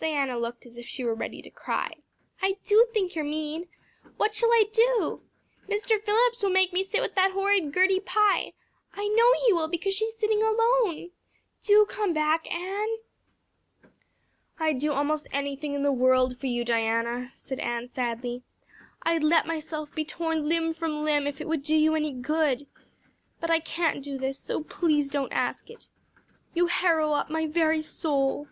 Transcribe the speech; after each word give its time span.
Diana 0.00 0.36
looked 0.36 0.66
as 0.66 0.76
if 0.76 0.84
she 0.86 1.02
were 1.02 1.14
ready 1.14 1.40
to 1.40 1.48
cry. 1.48 1.94
"I 2.42 2.58
do 2.62 2.84
think 2.92 3.14
you're 3.14 3.24
mean. 3.24 3.68
What 4.18 4.34
shall 4.34 4.50
I 4.50 4.64
do? 4.70 5.22
Mr. 5.66 5.98
Phillips 6.04 6.42
will 6.42 6.50
make 6.50 6.74
me 6.74 6.84
sit 6.84 7.00
with 7.00 7.14
that 7.14 7.30
horrid 7.32 7.72
Gertie 7.72 8.00
Pye 8.00 8.52
I 8.92 9.08
know 9.08 9.32
he 9.46 9.52
will 9.54 9.68
because 9.68 9.94
she 9.94 10.04
is 10.04 10.18
sitting 10.18 10.42
alone. 10.42 11.12
Do 11.62 11.86
come 11.88 12.12
back, 12.12 12.46
Anne." 12.54 12.96
"I'd 14.58 14.78
do 14.78 14.92
almost 14.92 15.26
anything 15.32 15.72
in 15.72 15.82
the 15.82 15.90
world 15.90 16.36
for 16.36 16.48
you, 16.48 16.66
Diana," 16.66 17.30
said 17.34 17.58
Anne 17.58 17.88
sadly. 17.88 18.42
"I'd 19.04 19.22
let 19.24 19.46
myself 19.46 19.94
be 19.94 20.04
torn 20.04 20.50
limb 20.50 20.74
from 20.74 21.00
limb 21.00 21.26
if 21.26 21.40
it 21.40 21.48
would 21.48 21.62
do 21.62 21.74
you 21.74 21.94
any 21.94 22.12
good. 22.12 22.66
But 23.40 23.50
I 23.50 23.58
can't 23.60 24.04
do 24.04 24.18
this, 24.18 24.38
so 24.38 24.62
please 24.64 25.08
don't 25.08 25.32
ask 25.32 25.70
it. 25.70 25.88
You 26.52 26.66
harrow 26.66 27.12
up 27.12 27.30
my 27.30 27.46
very 27.46 27.80
soul." 27.80 28.48